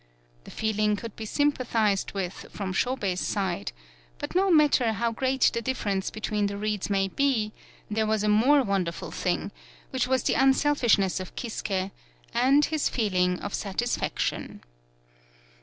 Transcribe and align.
The 0.45 0.49
feeling 0.49 0.95
could 0.95 1.15
be 1.15 1.27
sympathized 1.27 2.13
with 2.13 2.47
from 2.49 2.73
Shobei's 2.73 3.19
side, 3.21 3.71
but 4.17 4.33
no 4.33 4.49
matter 4.49 4.93
how 4.93 5.11
great 5.11 5.51
the 5.53 5.61
difference 5.61 6.09
between 6.09 6.47
the 6.47 6.57
reeds 6.57 6.89
may 6.89 7.07
be, 7.07 7.53
there 7.87 8.07
was 8.07 8.23
a 8.23 8.27
more 8.27 8.63
won 8.63 8.83
derful 8.83 9.11
thing, 9.11 9.51
which 9.91 10.07
was 10.07 10.23
the 10.23 10.33
unselfish 10.33 10.97
ness 10.97 11.19
of 11.19 11.35
Kisuke 11.35 11.91
and 12.33 12.65
his 12.65 12.89
feeling 12.89 13.37
of 13.41 13.53
satis 13.53 13.95
faction. 13.95 14.61